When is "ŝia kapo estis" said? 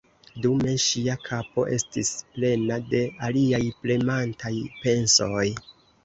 0.83-2.09